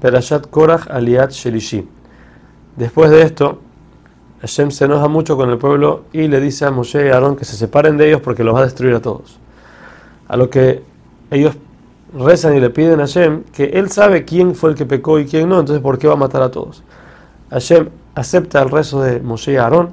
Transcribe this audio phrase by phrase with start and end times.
[0.00, 1.88] Perashat Korach Aliat Shelishi.
[2.76, 3.60] Después de esto,
[4.40, 7.44] Hashem se enoja mucho con el pueblo y le dice a Moshe y Aarón que
[7.44, 9.38] se separen de ellos porque los va a destruir a todos.
[10.28, 10.82] A lo que
[11.30, 11.56] ellos
[12.16, 15.26] rezan y le piden a Hashem que él sabe quién fue el que pecó y
[15.26, 16.84] quién no, entonces ¿por qué va a matar a todos?
[17.50, 19.90] Hashem acepta el rezo de Moshe y Aarón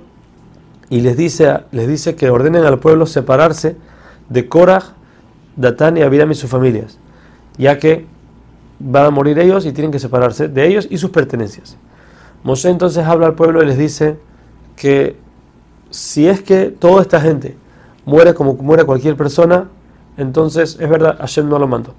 [0.89, 3.75] y les dice, les dice que ordenen al pueblo separarse
[4.29, 4.85] de Korach,
[5.55, 6.99] Datán y Abiram y sus familias,
[7.57, 8.05] ya que
[8.79, 11.77] van a morir ellos y tienen que separarse de ellos y sus pertenencias.
[12.43, 14.17] Moshe entonces habla al pueblo y les dice
[14.75, 15.15] que
[15.89, 17.57] si es que toda esta gente
[18.05, 19.69] muere como muere cualquier persona,
[20.17, 21.93] entonces es verdad, Hashem no lo mandó.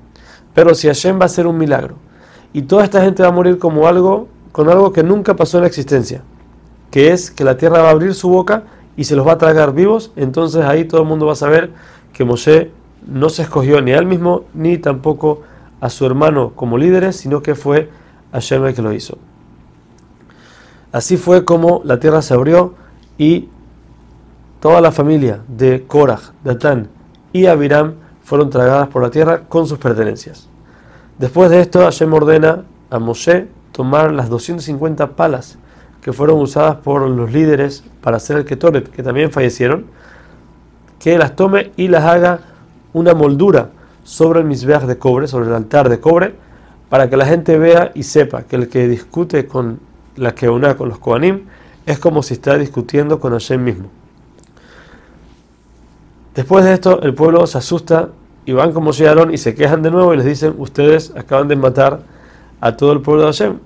[0.54, 1.96] Pero si Hashem va a hacer un milagro
[2.52, 5.62] y toda esta gente va a morir como algo, con algo que nunca pasó en
[5.62, 6.22] la existencia,
[6.90, 8.64] que es que la tierra va a abrir su boca
[8.96, 11.72] y se los va a tragar vivos, entonces ahí todo el mundo va a saber
[12.12, 12.70] que Moshe
[13.06, 15.42] no se escogió ni a él mismo ni tampoco
[15.80, 17.90] a su hermano como líderes, sino que fue
[18.32, 19.18] Hashem el que lo hizo.
[20.92, 22.74] Así fue como la tierra se abrió
[23.18, 23.48] y
[24.60, 26.88] toda la familia de Korah, Datán
[27.32, 30.48] y Abiram fueron tragadas por la tierra con sus pertenencias.
[31.18, 35.58] Después de esto, Hashem ordena a Moshe tomar las 250 palas
[36.00, 39.86] que fueron usadas por los líderes para hacer el Ketoret, que también fallecieron,
[40.98, 42.40] que las tome y las haga
[42.92, 43.70] una moldura
[44.06, 46.34] sobre el misbeach de cobre, sobre el altar de cobre,
[46.88, 49.80] para que la gente vea y sepa que el que discute con
[50.14, 51.46] la que una con los Kohanim
[51.86, 53.88] es como si está discutiendo con Hashem mismo.
[56.36, 58.10] Después de esto, el pueblo se asusta
[58.44, 61.56] y van como llegaron y se quejan de nuevo y les dicen: Ustedes acaban de
[61.56, 62.02] matar
[62.60, 63.58] a todo el pueblo de Hashem.